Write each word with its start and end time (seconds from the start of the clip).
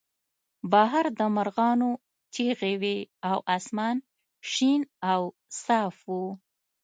بهر 0.71 1.05
د 1.19 1.21
مرغانو 1.35 1.89
چغې 2.33 2.73
وې 2.81 2.97
او 3.29 3.37
اسمان 3.57 3.97
شین 4.51 4.81
او 5.11 5.21
صاف 5.63 5.95
و 6.07 6.11